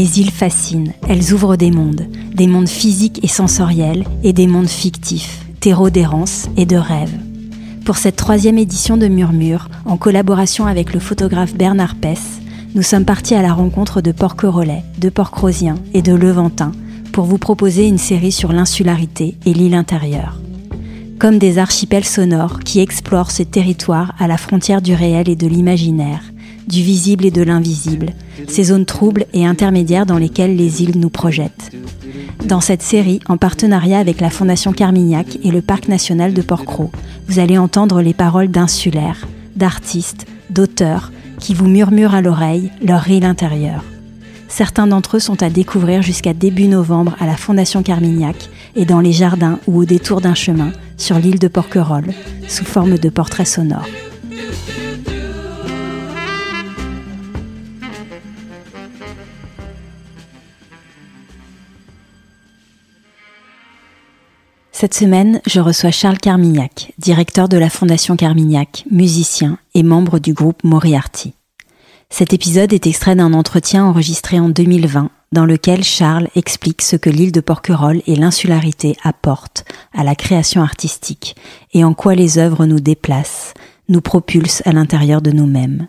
[0.00, 4.66] Les îles fascinent, elles ouvrent des mondes, des mondes physiques et sensoriels et des mondes
[4.66, 7.12] fictifs, terreaux d'errance et de rêve.
[7.84, 12.40] Pour cette troisième édition de Murmure, en collaboration avec le photographe Bernard Pess,
[12.74, 16.72] nous sommes partis à la rencontre de Porquerolais, de Porcrosien et de Levantin
[17.12, 20.40] pour vous proposer une série sur l'insularité et l'île intérieure.
[21.18, 25.46] Comme des archipels sonores qui explorent ce territoire à la frontière du réel et de
[25.46, 26.22] l'imaginaire,
[26.66, 28.12] du visible et de l'invisible,
[28.48, 31.70] ces zones troubles et intermédiaires dans lesquelles les îles nous projettent.
[32.44, 36.90] Dans cette série, en partenariat avec la Fondation Carmignac et le Parc national de Porquerolles,
[37.28, 43.24] vous allez entendre les paroles d'insulaires, d'artistes, d'auteurs qui vous murmurent à l'oreille leur île
[43.24, 43.84] intérieure.
[44.48, 49.00] Certains d'entre eux sont à découvrir jusqu'à début novembre à la Fondation Carmignac et dans
[49.00, 52.12] les jardins ou au détour d'un chemin sur l'île de Porquerolles,
[52.48, 53.86] sous forme de portraits sonores.
[64.80, 70.32] Cette semaine, je reçois Charles Carmignac, directeur de la Fondation Carmignac, musicien et membre du
[70.32, 71.34] groupe Moriarty.
[72.08, 77.10] Cet épisode est extrait d'un entretien enregistré en 2020 dans lequel Charles explique ce que
[77.10, 81.36] l'île de Porquerolles et l'insularité apportent à la création artistique
[81.74, 83.52] et en quoi les œuvres nous déplacent,
[83.90, 85.88] nous propulsent à l'intérieur de nous-mêmes.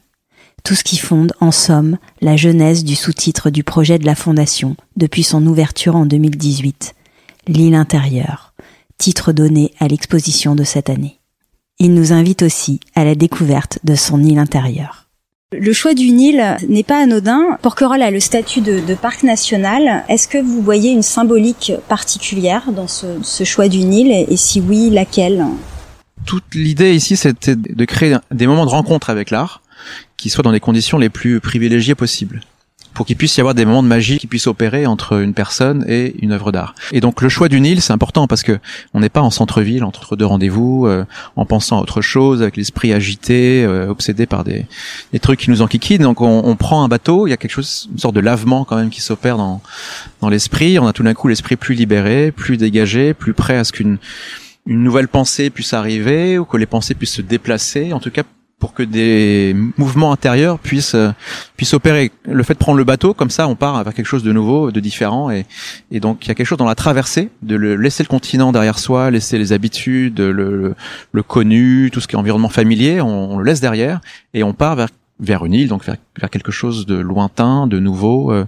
[0.66, 4.76] Tout ce qui fonde, en somme, la genèse du sous-titre du projet de la Fondation
[4.98, 6.94] depuis son ouverture en 2018,
[7.48, 8.51] L'île intérieure
[9.02, 11.18] titre donné à l'exposition de cette année.
[11.80, 15.08] Il nous invite aussi à la découverte de son île intérieure.
[15.58, 17.58] Le choix d'une île n'est pas anodin.
[17.64, 20.06] Porquerolles a le statut de, parc national.
[20.08, 24.92] Est-ce que vous voyez une symbolique particulière dans ce, choix d'une île et si oui,
[24.92, 25.48] laquelle?
[26.28, 29.64] Toute l'idée ici, c'était de créer des moments de rencontre avec l'art
[30.16, 32.42] qui soient dans les conditions les plus privilégiées possibles
[32.94, 35.86] pour qu'il puisse y avoir des moments de magie qui puissent opérer entre une personne
[35.88, 36.76] et une œuvre d'art.
[36.92, 38.60] Et donc le choix d'une île, c'est important parce que
[38.93, 41.05] on n'est pas en centre-ville entre deux rendez-vous, euh,
[41.36, 44.66] en pensant à autre chose, avec l'esprit agité, euh, obsédé par des,
[45.14, 46.04] des, trucs qui nous enquiquinent.
[46.04, 48.66] Donc on, on, prend un bateau, il y a quelque chose, une sorte de lavement
[48.66, 49.61] quand même qui s'opère dans
[50.20, 50.80] dans l'esprit.
[50.80, 53.98] On a tout d'un coup l'esprit plus libéré, plus dégagé, plus prêt à ce qu'une
[54.66, 57.93] une nouvelle pensée puisse arriver ou que les pensées puissent se déplacer.
[57.93, 58.23] En tout cas,
[58.61, 61.11] pour que des mouvements intérieurs puissent euh,
[61.58, 62.11] puissent opérer.
[62.26, 64.72] Le fait de prendre le bateau comme ça, on part vers quelque chose de nouveau,
[64.72, 65.45] de différent, et,
[65.92, 68.52] et donc il y a quelque chose dans la traversée, de le laisser le continent
[68.52, 70.76] derrière soi, laisser les habitudes, le,
[71.11, 73.99] le, connu, tout ce qui est environnement familier, on, le laisse derrière
[74.33, 74.89] et on part vers
[75.20, 78.32] vers une île, donc vers, vers quelque chose de lointain, de nouveau.
[78.32, 78.45] Euh,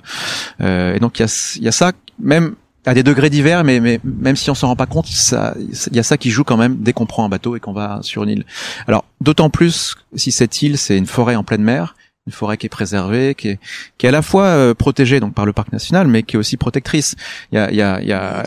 [0.62, 3.79] euh, et donc il y a, y a ça, même à des degrés divers, mais,
[3.79, 6.57] mais même si on s'en rend pas compte, il y a ça qui joue quand
[6.57, 8.45] même dès qu'on prend un bateau et qu'on va sur une île.
[8.88, 11.95] Alors d'autant plus si cette île c'est une forêt en pleine mer,
[12.27, 13.59] une forêt qui est préservée, qui est,
[13.97, 16.39] qui est à la fois euh, protégée donc par le parc national, mais qui est
[16.39, 17.16] aussi protectrice.
[17.51, 18.44] Il y a, il y a, il y a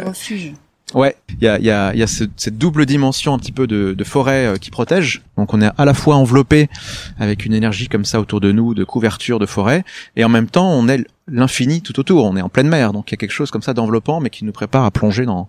[0.95, 4.47] Ouais, il y a, y a, cette double dimension un petit peu de, de forêt
[4.47, 5.23] euh, qui protège.
[5.37, 6.69] Donc on est à la fois enveloppé
[7.19, 10.47] avec une énergie comme ça autour de nous, de couverture de forêt, et en même
[10.47, 12.25] temps on est l'infini tout autour.
[12.25, 14.31] On est en pleine mer, donc il y a quelque chose comme ça d'enveloppant, mais
[14.31, 15.49] qui nous prépare à plonger dans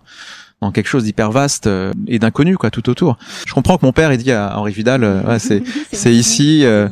[0.60, 3.16] dans quelque chose d'hyper vaste euh, et d'inconnu quoi tout autour.
[3.46, 6.64] Je comprends que mon père ait dit à Henri Vidal euh, ouais, c'est c'est ici
[6.64, 6.88] euh,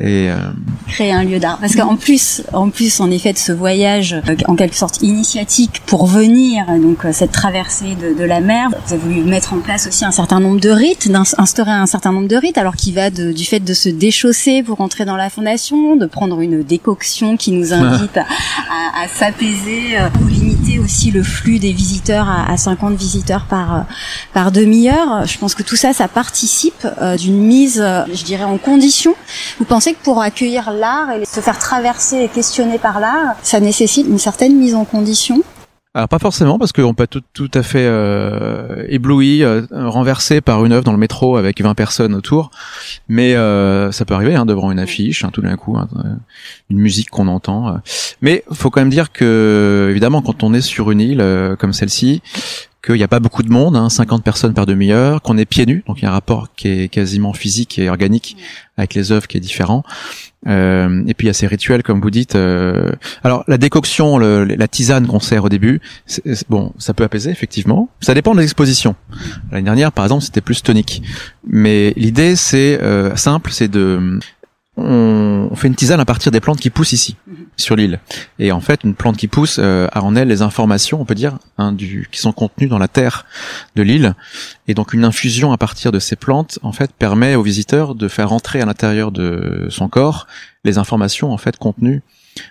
[0.00, 0.30] et
[0.86, 1.58] créer un lieu d'art.
[1.58, 4.16] Parce qu'en plus en plus en effet de ce voyage
[4.46, 9.02] en quelque sorte initiatique pour venir donc cette traversée de, de, la mer, vous avez
[9.02, 12.36] voulu mettre en place aussi un certain nombre de rites, d'instaurer un certain nombre de
[12.36, 15.96] rites alors qui va de, du fait de se déchausser pour entrer dans la fondation,
[15.96, 21.22] de prendre une décoction qui nous invite à, à, à s'apaiser, pour limiter aussi le
[21.22, 23.80] flux des visiteurs à, à 50 de visiteurs par euh,
[24.32, 25.26] par demi-heure.
[25.26, 29.14] Je pense que tout ça, ça participe euh, d'une mise, euh, je dirais, en condition.
[29.58, 33.60] Vous pensez que pour accueillir l'art et se faire traverser et questionner par l'art, ça
[33.60, 35.42] nécessite une certaine mise en condition?
[35.98, 40.40] Alors pas forcément parce qu'on peut être tout, tout à fait euh, ébloui, euh, renversé
[40.40, 42.50] par une œuvre dans le métro avec 20 personnes autour,
[43.08, 45.88] mais euh, ça peut arriver hein, devant une affiche, hein, tout d'un coup, hein,
[46.70, 47.80] une musique qu'on entend.
[48.20, 52.22] Mais faut quand même dire que évidemment quand on est sur une île comme celle-ci,
[52.92, 55.66] qu'il n'y a pas beaucoup de monde, hein, 50 personnes par demi-heure, qu'on est pieds
[55.66, 58.36] nus, donc il y a un rapport qui est quasiment physique et organique
[58.76, 59.82] avec les œuvres qui est différent.
[60.46, 62.34] Euh, et puis il y a ces rituels, comme vous dites.
[62.36, 62.92] Euh,
[63.24, 65.80] alors la décoction, le, la tisane qu'on sert au début,
[66.48, 67.88] bon, ça peut apaiser effectivement.
[68.00, 68.94] Ça dépend de l'exposition.
[69.50, 71.02] L'année dernière, par exemple, c'était plus tonique.
[71.46, 74.20] Mais l'idée, c'est euh, simple, c'est de
[74.78, 77.36] on, fait une tisane à partir des plantes qui poussent ici, mhm.
[77.56, 78.00] sur l'île.
[78.38, 81.14] Et en fait, une plante qui pousse euh, a en elle les informations, on peut
[81.14, 83.26] dire, hein, du, qui sont contenues dans la terre
[83.76, 84.14] de l'île.
[84.66, 88.08] Et donc, une infusion à partir de ces plantes, en fait, permet au visiteur de
[88.08, 90.26] faire entrer à l'intérieur de son corps
[90.64, 92.02] les informations, en fait, contenues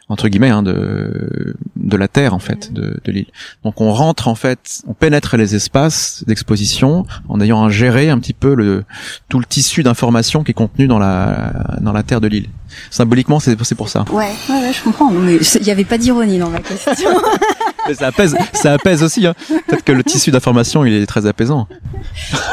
[0.09, 3.27] entre guillemets hein, de de la terre en fait de, de l'île.
[3.63, 8.19] Donc on rentre en fait, on pénètre les espaces d'exposition en ayant à gérer un
[8.19, 8.83] petit peu le
[9.29, 12.49] tout le tissu d'informations qui est contenu dans la dans la terre de l'île.
[12.89, 14.05] Symboliquement, c'est pour ça.
[14.11, 15.09] Ouais, ouais, ouais je comprends.
[15.11, 17.09] Mais il n'y avait pas d'ironie dans ma question.
[17.87, 19.25] Mais ça apaise, ça apaise aussi.
[19.25, 19.33] Hein.
[19.67, 21.67] Peut-être que le tissu d'information, il est très apaisant.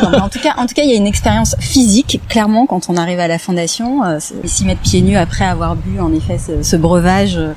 [0.03, 2.21] en tout cas, en tout cas, il y a une expérience physique.
[2.29, 5.99] Clairement, quand on arrive à la fondation, euh, s'y mettre pieds nus après avoir bu,
[5.99, 7.53] en effet, ce, ce breuvage, euh,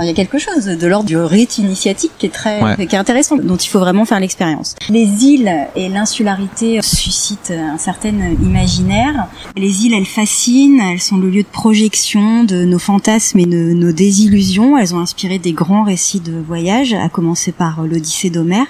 [0.00, 2.98] il y a quelque chose de l'ordre du rite initiatique qui est très, qui est
[2.98, 4.74] intéressant, dont il faut vraiment faire l'expérience.
[4.88, 9.28] Les îles et l'insularité suscitent un certain imaginaire.
[9.56, 10.80] Les îles, elles fascinent.
[10.80, 14.76] Elles sont le lieu de projection de nos fantasmes et de nos désillusions.
[14.76, 18.66] Elles ont inspiré des grands récits de voyage, à commencer par l'Odyssée d'Homère.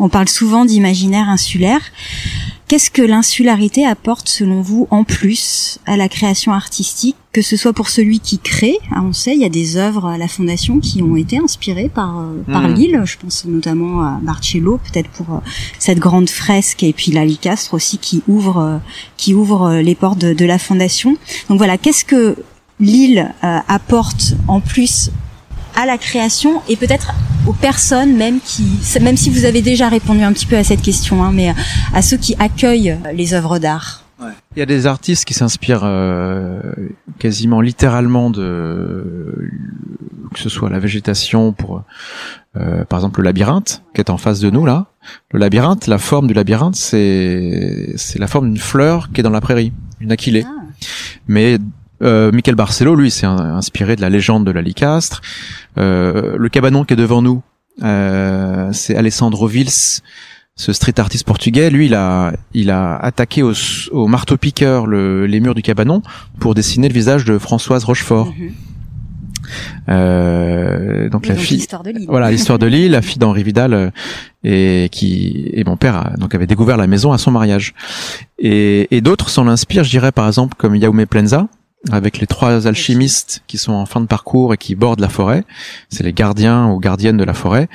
[0.00, 1.80] On parle souvent d'imaginaire insulaire.
[2.66, 7.72] Qu'est-ce que l'insularité apporte selon vous en plus à la création artistique, que ce soit
[7.72, 10.80] pour celui qui crée, ah, on sait, il y a des œuvres à la Fondation
[10.80, 12.74] qui ont été inspirées par euh, par hmm.
[12.74, 15.38] l'île, je pense notamment à Marcello, peut-être pour euh,
[15.78, 18.78] cette grande fresque, et puis l'Alicastre aussi qui ouvre euh,
[19.16, 21.16] qui ouvre les portes de, de, la Fondation.
[21.48, 22.36] Donc voilà, qu'est-ce que
[22.80, 25.10] l'île apporte en plus
[25.76, 27.14] à la création et peut-être
[27.46, 28.64] aux personnes même qui,
[29.00, 31.54] même si vous avez déjà répondu un petit peu à cette question, hein, mais
[31.94, 34.04] à ceux qui accueillent les œuvres d'art.
[34.54, 36.60] Il y a des artistes qui s'inspirent euh,
[37.18, 39.48] quasiment littéralement de
[40.34, 41.82] que ce soit la végétation pour
[42.56, 44.86] euh, par exemple le labyrinthe qui est en face de nous là.
[45.32, 49.30] Le labyrinthe, la forme du labyrinthe, c'est c'est la forme d'une fleur qui est dans
[49.30, 50.44] la prairie, une aquilée.
[50.46, 50.64] Ah.
[51.26, 51.58] Mais
[52.02, 55.20] euh, Michael Barcelo, lui, s'est inspiré de la légende de l'Alicastre.
[55.78, 57.42] Euh, le cabanon qui est devant nous,
[57.82, 60.02] euh, c'est Alessandro Vils,
[60.56, 61.70] ce street artiste portugais.
[61.70, 66.02] Lui, il a, il a attaqué au, marteau-piqueur les murs du cabanon
[66.38, 68.32] pour dessiner le visage de Françoise Rochefort.
[68.38, 68.52] Mhm.
[69.88, 71.66] Euh, donc la fille,
[72.06, 73.90] voilà l'histoire de l'île, la fille d'Henri Vidal euh,
[74.44, 77.74] et qui et mon père a, donc avait découvert la maison à son mariage.
[78.38, 81.48] Et, et d'autres s'en inspirent, je dirais par exemple comme Yaume Plenza,
[81.90, 85.44] avec les trois alchimistes qui sont en fin de parcours et qui bordent la forêt.
[85.88, 87.68] C'est les gardiens ou gardiennes de la forêt.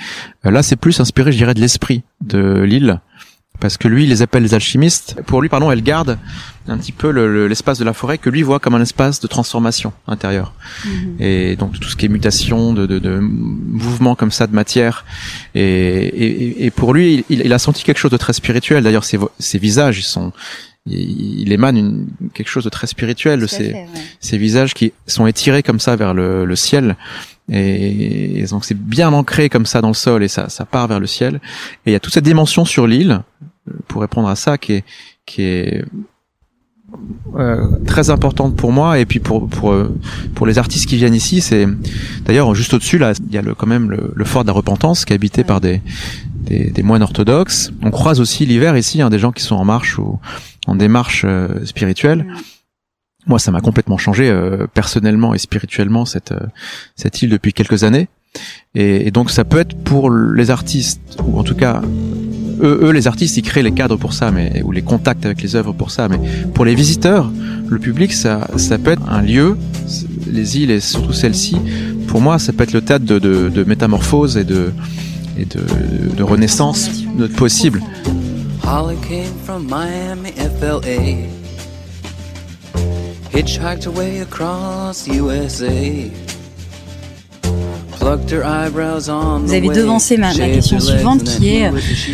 [0.46, 3.02] Euh, là, c'est plus inspiré, je dirais, de l'esprit de l'île.
[3.60, 5.16] Parce que lui, il les appelle les alchimistes.
[5.26, 6.20] Pour lui, pardon, elle garde
[6.68, 7.10] un petit peu
[7.48, 10.54] l'espace de la forêt que lui voit comme un espace de transformation intérieure.
[10.86, 11.16] Mhm.
[11.20, 15.06] Et donc tout ce qui est mutation, de, de, de mouvement comme ça de matière.
[15.54, 18.84] Et, et, et pour lui, il, il, a senti quelque chose de très spirituel.
[18.84, 20.34] D'ailleurs, ses, ses visages, ils sont
[20.88, 25.80] il, émane une, quelque chose de très spirituel de ces, visages qui sont étirés comme
[25.80, 26.96] ça vers le, ciel.
[27.52, 31.00] Et, donc c'est bien ancré comme ça dans le sol et ça, ça part vers
[31.00, 31.40] le ciel.
[31.86, 33.22] Et il y a toute cette dimension sur l'île,
[33.88, 34.84] pour répondre à ça, qui est,
[35.26, 35.86] qui est
[37.36, 39.76] euh, très importante pour moi et puis pour pour
[40.34, 41.68] pour les artistes qui viennent ici c'est
[42.24, 45.04] d'ailleurs juste au-dessus là il y a le quand même le, fort de la repentance
[45.04, 45.82] qui est habité par des,
[46.42, 49.66] des, des moines orthodoxes on croise aussi l'hiver ici hein, des gens qui sont en
[49.66, 50.20] marche ou
[50.68, 52.26] en démarche euh, spirituelle.
[53.28, 56.48] Moi, ça m'a complètement changé euh, personnellement et spirituellement cette euh,
[56.96, 58.08] cette île depuis quelques années.
[58.74, 61.82] Et, donc, ça peut être pour les artistes ou en tout cas
[62.62, 65.42] eux, eux, les artistes, ils créent les cadres pour ça, mais ou les contacts avec
[65.42, 66.10] les œuvres pour ça.
[66.10, 66.20] Mais
[66.54, 67.32] pour les visiteurs,
[67.68, 69.58] le public, ça, ça peut être un lieu,
[70.28, 71.56] les îles et surtout celle-ci.
[72.08, 74.74] Pour moi, ça peut être le théâtre de, de, de métamorphose et de
[75.38, 76.90] et de, de renaissance
[77.36, 77.82] possible.
[78.66, 81.30] Holly came from Miami, FLA.
[83.30, 86.10] Hitchhiked away across USA.
[88.06, 91.72] Vous avez devancé ma, ma question suivante qui est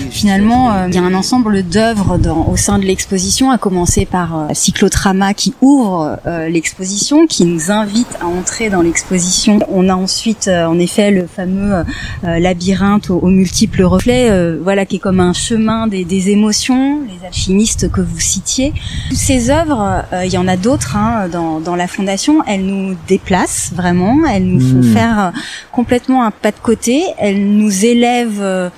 [0.09, 2.17] finalement euh, il y a un ensemble d'œuvres
[2.49, 7.71] au sein de l'exposition, à commencer par euh, Cyclotrama qui ouvre euh, l'exposition, qui nous
[7.71, 9.59] invite à entrer dans l'exposition.
[9.67, 11.83] On a ensuite en effet le fameux
[12.23, 17.91] labyrinthe aux, multiples reflets, voilà qui est comme un chemin des, des, émotions, les alchimistes
[17.91, 18.73] que vous citiez.
[19.11, 23.71] Ces œuvres, il y en a d'autres hein, dans, dans, la fondation, elles nous déplacent
[23.75, 24.93] vraiment, elles nous font hmm.
[24.93, 25.33] faire
[25.81, 27.03] complètement un pas de côté.
[27.17, 28.69] Elle nous élève, euh,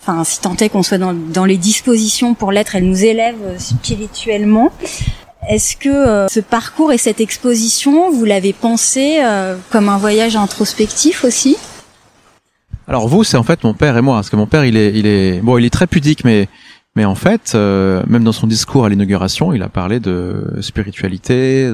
[0.00, 3.58] enfin si tant est qu'on soit dans, les dispositions pour l'être, elle nous élève euh,
[3.58, 4.70] spirituellement.
[5.50, 9.20] Est-ce que euh, ce parcours et cette exposition, vous l'avez pensé
[9.70, 11.56] comme un voyage introspectif aussi?
[12.86, 14.92] Alors vous, c'est en fait mon père et moi, parce que mon père, il est,
[14.94, 16.48] il est, bon, il est très pudique, mais
[16.94, 21.68] mais en fait, même dans son discours à l'inauguration, il a parlé de spiritualité.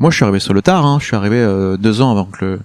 [0.00, 0.84] Moi, je suis arrivé sur le tard.
[0.84, 1.40] Hein, je suis arrivé
[1.78, 2.60] deux ans avant que le,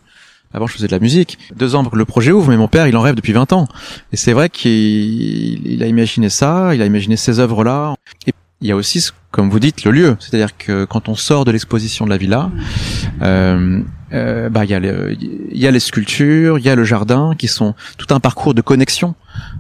[0.54, 1.38] avant, je faisais de la musique.
[1.56, 3.54] Deux ans pour que le projet ouvre, mais mon père, il en rêve depuis 20
[3.54, 3.68] ans.
[4.12, 7.96] Et c'est vrai qu'il a imaginé ça, il a imaginé ces œuvres-là.
[8.26, 10.18] Et il y a aussi, comme vous dites, le lieu.
[10.20, 12.52] C'est-à-dire que quand on sort de l'exposition de la villa,
[13.22, 16.76] euh, euh, bah il y a les, il y a les sculptures, il y a
[16.76, 19.14] le jardin qui sont tout un parcours de connexion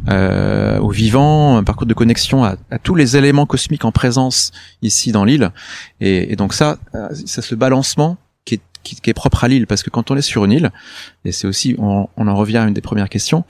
[0.09, 4.51] euh, au vivant, un parcours de connexion à, à, tous les éléments cosmiques en présence
[4.81, 5.51] ici dans l'île.
[6.01, 8.17] Et, et, donc ça, euh, c'est ce balancement
[8.95, 10.71] qui qui est propre à l'île parce que quand on est sur une île,
[11.25, 13.43] et c'est aussi, on, on en revient à une des premières questions,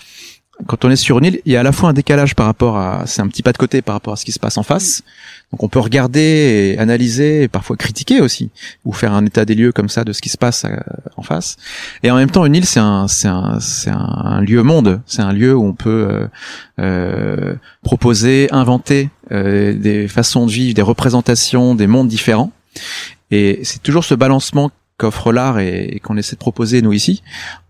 [0.68, 2.46] quand on est sur une île, il y a à la fois un décalage par
[2.46, 4.58] rapport à, c'est un petit pas de côté par rapport à ce qui se passe
[4.58, 5.04] en face.
[5.52, 8.52] Donc on peut regarder, et analyser, et parfois critiquer aussi,
[8.84, 10.76] ou faire un état des lieux comme ça de ce qui se passe euh,
[11.16, 11.56] en face.
[12.04, 15.02] Et en même temps, une île, c'est un, c'est un, c'est un lieu monde.
[15.06, 16.28] C'est un lieu où on peut euh,
[16.80, 22.52] euh, proposer, inventer euh, des façons de vivre, des représentations, des mondes différents.
[23.32, 27.24] Et c'est toujours ce balancement qu'offre l'art et, qu'on essaie de proposer nous ici,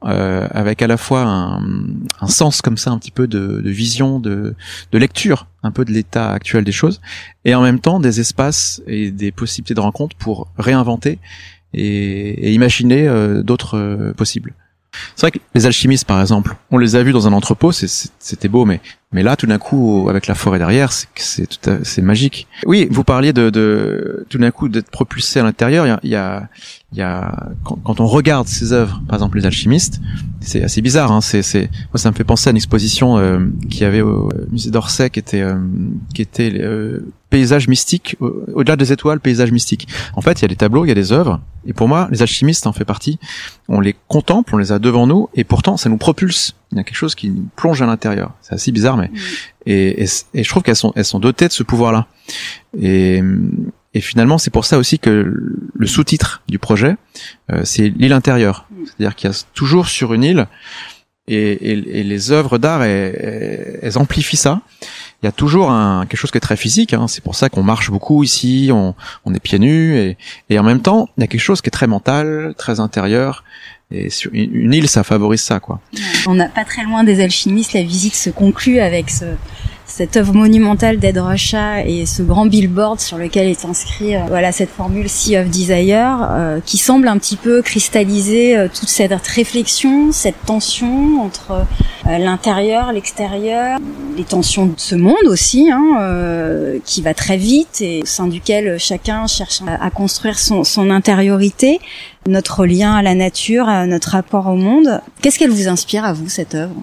[0.03, 4.55] euh, avec à la fois un, sens comme ça un petit peu de, vision, de,
[4.91, 7.00] lecture un peu de l'état actuel des choses,
[7.45, 11.19] et en même temps des espaces et des possibilités de rencontre pour réinventer
[11.74, 14.55] et, et imaginer euh, d'autres euh, possibles.
[15.15, 18.48] C'est vrai que les alchimistes, par exemple, on les a vus dans un entrepôt, c'était
[18.48, 21.08] beau, mais mais là, tout d'un coup, avec la forêt derrière, c'est
[21.84, 22.48] c'est magique.
[22.65, 26.00] Oui, vous parliez de, de tout d'un coup d'être propulsé à l'intérieur.
[26.03, 26.48] Il y a,
[26.91, 30.00] il y a quand, on regarde ces œuvres, par exemple les alchimistes,
[30.41, 31.12] c'est assez bizarre.
[31.12, 33.39] Hein, c'est moi, ça me fait penser à une exposition euh,
[33.70, 35.58] qui avait au musée d'Orsay, qui était euh,
[36.13, 39.88] qui était euh, paysage mystique, au-delà des étoiles, paysage mystique.
[40.15, 42.07] En fait, il y a des tableaux, il y a des œuvres, et pour moi,
[42.12, 43.19] les alchimistes en fait partie.
[43.67, 46.55] On les contemple, on les a devant nous, et pourtant, ça nous propulse.
[46.71, 48.33] Il y a quelque chose qui nous plonge à l'intérieur.
[48.41, 49.12] C'est assez bizarre, mais
[49.65, 52.07] et, et, je trouve qu'elles sont elles sont dotées de ce pouvoir-là.
[52.79, 53.21] Et,
[53.93, 55.33] et finalement, c'est pour ça aussi que
[55.74, 56.95] le sous-titre du projet,
[57.51, 58.67] euh, c'est l'île intérieure.
[58.86, 60.48] C'est-à-dire qu'il y a toujours sur une île,
[61.29, 64.62] et, et, et les œuvres d'art, elles, elles amplifient ça
[65.21, 66.93] il y a toujours un, quelque chose qui est très physique.
[66.93, 67.07] Hein.
[67.07, 68.95] C'est pour ça qu'on marche beaucoup ici, on,
[69.25, 70.17] on est pieds nus, et,
[70.50, 73.43] et, en même temps, il y a quelque chose qui est très mental, très intérieur.
[73.91, 75.81] Et sur une île, ça favorise ça, quoi.
[76.27, 77.74] On n'a pas très loin des alchimistes.
[77.74, 79.25] La visite se conclut avec ce,
[79.89, 84.51] cette œuvre monumentale d'Ed Rocha et ce grand billboard sur lequel est inscrit euh, voilà
[84.51, 89.12] cette formule Sea of Desire euh, qui semble un petit peu cristalliser euh, toute cette
[89.27, 91.65] réflexion, cette tension entre
[92.05, 93.79] l'intérieur, l'extérieur,
[94.15, 98.79] les tensions de ce monde aussi hein, qui va très vite et au sein duquel
[98.79, 101.79] chacun cherche à, construire son, son intériorité,
[102.27, 105.01] notre lien à la nature, à notre rapport au monde.
[105.22, 106.75] Qu'est-ce qu'elle vous inspire à vous cette œuvre?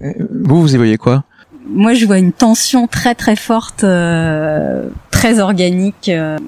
[0.00, 1.24] Vous, vous y voyez quoi?
[1.66, 6.38] Moi, je vois une tension très très forte, euh, très organique, euh,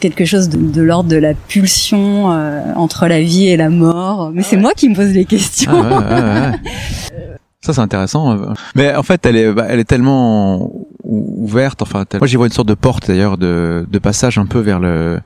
[0.00, 4.30] quelque chose de, de l'ordre de la pulsion euh, entre la vie et la mort.
[4.32, 5.72] Mais c'est moi qui me pose les questions.
[5.72, 6.52] Ah,
[7.62, 8.36] Ça c'est intéressant.
[8.76, 10.70] Mais en fait, elle est, bah, elle est tellement
[11.06, 11.82] ouverte.
[11.82, 14.80] Enfin, moi j'y vois une sorte de porte d'ailleurs de, de passage un peu vers
[14.80, 15.20] le,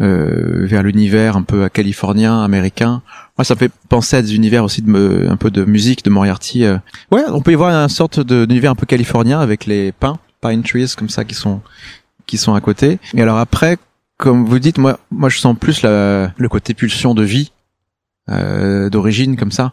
[0.00, 3.02] euh, vers l'univers un peu californien, américain.
[3.38, 6.64] Moi, ça fait penser à des univers aussi de un peu de musique de Moriarty.
[6.64, 6.76] Euh.
[7.10, 10.62] Ouais, on peut y voir une sorte d'univers un peu californien avec les pins, pine
[10.62, 11.60] trees comme ça qui sont
[12.26, 12.98] qui sont à côté.
[13.14, 13.78] Et alors après,
[14.16, 17.50] comme vous dites, moi, moi je sens plus la, le côté pulsion de vie
[18.28, 19.72] euh, d'origine comme ça.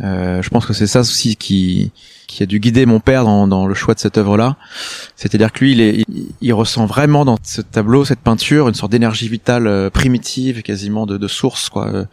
[0.00, 1.92] Euh, je pense que c'est ça aussi qui
[2.26, 4.56] qui a dû guider mon père dans, dans le choix de cette œuvre-là.
[5.14, 6.04] C'est-à-dire que lui, il, est,
[6.40, 11.06] il, ressent vraiment dans ce tableau, cette peinture, une sorte d'énergie vitale euh, primitive, quasiment
[11.06, 12.04] de, de source, quoi, euh,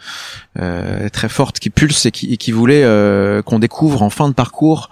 [0.60, 2.84] euh très forte, qui pulse et qui, et qui voulait
[3.44, 4.90] qu'on découvre en fin de parcours,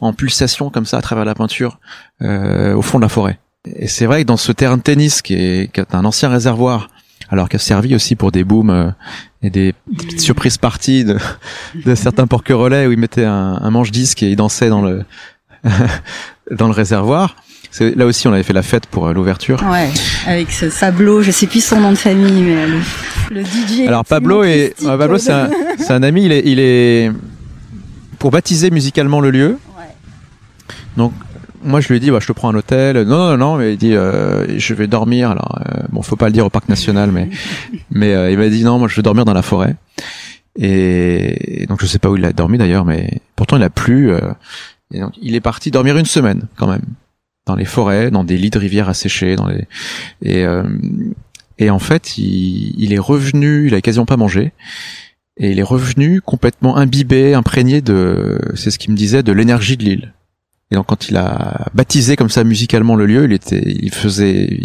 [0.00, 1.78] en pulsation comme ça à travers la peinture,
[2.20, 3.38] au fond de la forêt.
[3.76, 6.28] Et c'est vrai que dans ce terrain de tennis, qui est, qui est un ancien
[6.28, 6.88] réservoir,
[7.30, 8.90] alors qui a servi aussi pour des booms euh,
[9.42, 11.18] et des, petites surprises parties de,
[11.84, 15.04] de certains relais où ils mettaient un, un manche-disque et ils dansaient dans le
[16.50, 17.36] dans le réservoir.
[17.80, 19.60] Là aussi, on avait fait la fête pour euh, l'ouverture.
[19.64, 19.90] Ouais,
[20.26, 22.78] avec ce Pablo, je sais plus son nom de famille, mais le,
[23.32, 23.88] le DJ.
[23.88, 25.50] Alors Pablo est, Pablo c'est un,
[25.88, 26.26] un, ami.
[26.26, 27.10] Il est, il est
[28.20, 29.58] pour baptiser musicalement le lieu.
[29.76, 29.92] Ouais.
[30.96, 31.12] Donc
[31.64, 33.02] moi je lui ai dit bah, je te prends un hôtel.
[33.02, 36.26] Non non non mais il dit euh, je vais dormir alors euh, bon faut pas
[36.26, 37.28] le dire au parc national mais
[37.90, 39.76] mais euh, il m'a dit non moi je vais dormir dans la forêt.
[40.56, 44.12] Et, donc je sais pas où il a dormi d'ailleurs mais pourtant il a plu
[44.12, 44.20] euh,
[44.92, 46.84] et donc il est parti dormir une semaine quand même.
[47.46, 49.66] Dans les forêts dans des lits de rivières asséchés dans les
[50.22, 50.44] et
[51.58, 54.52] et en fait il, il est revenu il a quasiment pas mangé.
[55.36, 59.76] Et il est revenu complètement imbibé imprégné de c'est ce qu'il me disait de l'énergie
[59.76, 60.14] de l'île
[60.70, 64.60] et donc quand il a baptisé comme ça musicalement le lieu, il était, il faisait,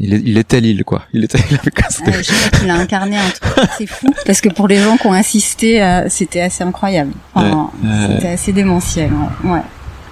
[0.00, 1.02] il, il était l'île quoi.
[1.12, 1.38] Il était.
[1.50, 4.68] Il, avait ah, je crois qu'il a incarné un truc assez fou parce que pour
[4.68, 7.12] les gens qui ont assisté, euh, c'était assez incroyable.
[7.34, 7.70] Enfin,
[8.08, 9.10] C'était assez démentiel.
[9.44, 9.60] Ouais.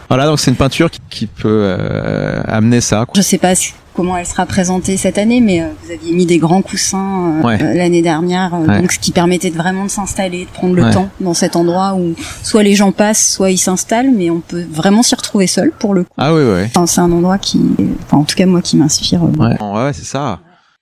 [0.08, 3.04] Voilà, donc c'est une peinture qui, qui peut euh, amener ça.
[3.04, 3.12] Quoi.
[3.16, 3.52] Je sais pas
[3.94, 7.46] comment elle sera présentée cette année, mais euh, vous aviez mis des grands coussins euh,
[7.46, 7.62] Ouais.
[7.62, 8.80] euh, l'année dernière, euh, Ouais.
[8.80, 10.92] donc ce qui permettait de vraiment de s'installer, de prendre le Ouais.
[10.92, 14.64] temps dans cet endroit où soit les gens passent, soit ils s'installent, mais on peut
[14.70, 16.10] vraiment s'y retrouver seul pour le coup.
[16.16, 16.64] Ah oui, ouais.
[16.74, 17.60] Enfin, c'est un endroit qui,
[18.06, 19.20] enfin, en tout cas moi, qui m'inspire.
[19.24, 20.38] euh, Ouais, ouais, c'est ça.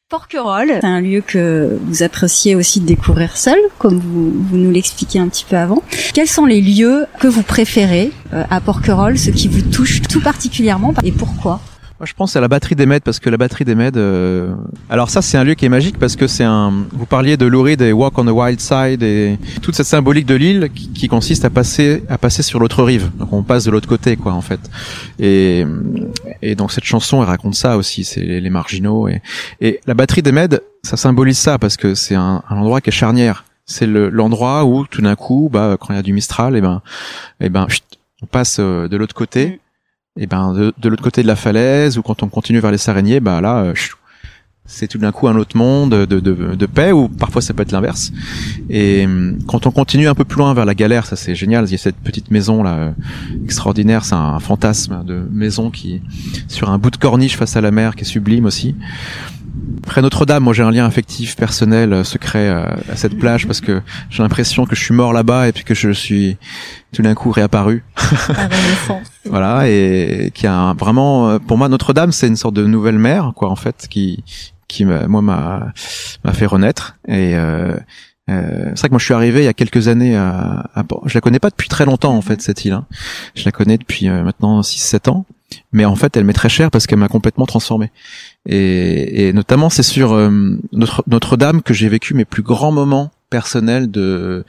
[0.09, 5.19] Porquerolles, c'est un lieu que vous appréciez aussi de découvrir seul, comme vous, nous l'expliquiez
[5.19, 5.83] un petit peu avant.
[6.15, 10.21] Quels sont les lieux que vous préférez euh, à Porquerolles, ceux qui vous touchent tout
[10.21, 11.61] particulièrement et pourquoi?
[12.03, 13.97] Je pense à la batterie des Mèdes parce que la batterie des Mèdes.
[13.97, 14.55] euh,
[14.91, 16.71] Alors ça, c'est un lieu qui est magique parce que c'est un.
[16.93, 20.35] Vous parliez de Louride et Walk on the Wild Side et toute cette symbolique de
[20.35, 23.11] l'île qui, qui consiste à passer à passer sur l'autre rive.
[23.19, 24.61] Donc on passe de l'autre côté, quoi, en fait.
[25.19, 25.65] Et
[26.43, 28.05] et donc cette chanson, elle raconte ça aussi.
[28.05, 29.23] C'est les, les marginaux et
[29.63, 32.91] et la batterie des Mèdes, ça symbolise ça parce que c'est un, un endroit qui
[32.91, 33.45] est charnière.
[33.65, 36.61] C'est le- l'endroit où tout d'un coup, bah, quand il y a du Mistral, et
[36.61, 36.83] ben,
[37.41, 37.83] et ben, chut,
[38.23, 39.61] on passe euh, de l'autre côté
[40.17, 42.79] et ben de, de l'autre côté de la falaise ou quand on continue vers les
[42.79, 43.75] Saraniers, bah là euh,
[44.65, 47.63] c'est tout d'un coup un autre monde de, de, de paix ou parfois ça peut
[47.63, 48.13] être l'inverse.
[48.69, 51.67] Et hum, quand on continue un peu plus loin vers la galère, ça c'est génial.
[51.67, 52.91] Il y a cette petite maison là euh,
[53.45, 56.03] extraordinaire, c'est un fantasme de maison qui
[56.49, 58.75] sur un bout de corniche face à la mer qui est sublime aussi.
[59.85, 63.61] Après Notre-Dame, moi j'ai un lien affectif personnel euh, secret euh, à cette plage parce
[63.61, 66.37] que j'ai l'impression que je suis mort là-bas et puis que je suis
[66.93, 67.85] tout d'un coup réapparu.
[69.25, 72.99] Voilà, et qui a un- vraiment, euh, pour moi, Notre-Dame, c'est une sorte de nouvelle
[72.99, 74.23] mère, quoi, en fait, qui,
[74.69, 75.73] qui m'a- moi m'a,
[76.25, 76.97] m'a fait renaître.
[77.09, 77.75] Et euh,
[78.31, 80.85] euh, c'est vrai que moi, je suis arrivé il y a quelques années à, à
[81.07, 82.73] je la connais pas depuis très longtemps, en fait, cette île.
[82.75, 82.87] hein.
[83.35, 85.27] Je la connais depuis euh, maintenant 6-7 ans,
[85.73, 87.91] mais en fait, elle m'est très chère parce qu'elle m'a complètement transformé.
[88.47, 90.31] Et, notamment, c'est sur euh,
[90.73, 94.45] Notre, Notre-Dame que j'ai vécu mes plus grands moments personnels de,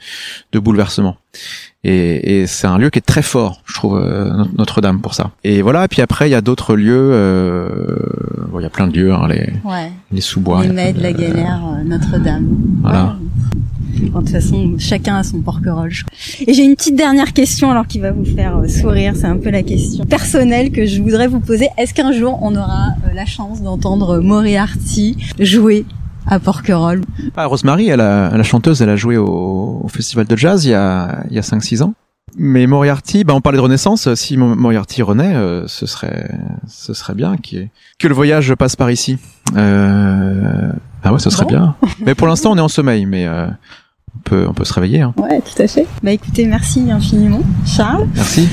[0.52, 1.16] de bouleversement.
[1.84, 5.14] Et, et c'est un lieu qui est très fort, je trouve, euh, Notre- Notre-Dame pour
[5.14, 5.30] ça.
[5.44, 7.96] Et voilà, et puis après, il y a d'autres lieux, euh,
[8.50, 9.90] bon, il y a plein de lieux, hein, les, Ouais.
[10.12, 10.62] les sous-bois.
[10.64, 12.48] les plein la de- Galère, euh, Notre-Dame.
[12.82, 13.04] Voilà.
[13.04, 14.08] Ouais.
[14.10, 15.90] Bon, de toute façon, chacun a son porquerolles.
[15.90, 16.44] je crois.
[16.46, 19.14] Et j'ai une petite dernière question, alors qui va vous faire euh, sourire.
[19.16, 21.68] C'est un peu la question personnelle que je voudrais vous poser.
[21.78, 25.84] Est-ce qu'un jour on aura euh, la chance d'entendre Moriarty jouer
[26.28, 27.02] à Porquerolles
[27.36, 30.70] Ah, Rosemary, elle a, la chanteuse, elle a joué au, au festival de jazz il
[30.70, 31.94] y a, il y a 5-6 ans.
[32.36, 34.14] Mais Moriarty, bah on parlait de Renaissance.
[34.14, 36.30] Si Mo- Moriarty renaît, euh, ce serait,
[36.68, 39.18] ce serait bien ait- que le voyage passe par ici.
[39.56, 40.70] Euh,
[41.02, 41.50] ah ouais, ce serait Bon.
[41.50, 41.74] bien.
[42.04, 43.46] Mais pour l'instant, on est en sommeil, mais euh,
[44.16, 45.00] on peut, on peut se réveiller.
[45.02, 45.14] Hein.
[45.16, 45.86] Ouais, tout à fait.
[46.02, 48.48] Bah écoutez, merci infiniment, Charles, Merci.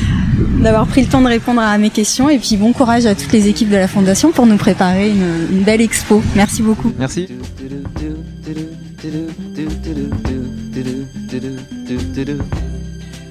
[0.62, 2.30] d'avoir pris le temps de répondre à mes questions.
[2.30, 5.58] Et puis bon courage à toutes les équipes de la Fondation pour nous préparer une,
[5.58, 6.22] une belle expo.
[6.36, 6.92] Merci beaucoup.
[6.98, 7.28] Merci.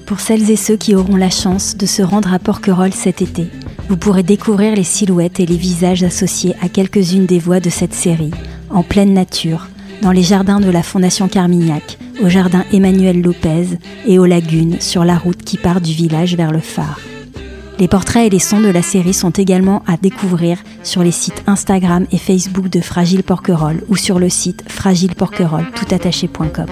[0.05, 3.47] Pour celles et ceux qui auront la chance de se rendre à Porquerolles cet été,
[3.89, 7.93] vous pourrez découvrir les silhouettes et les visages associés à quelques-unes des voix de cette
[7.93, 8.31] série,
[8.69, 9.67] en pleine nature,
[10.01, 15.05] dans les jardins de la Fondation Carmignac, au jardin Emmanuel Lopez et aux lagunes sur
[15.05, 16.99] la route qui part du village vers le phare.
[17.77, 21.43] Les portraits et les sons de la série sont également à découvrir sur les sites
[21.45, 26.67] Instagram et Facebook de Fragile Porquerolles ou sur le site fragileporquerolles toutattaché.com.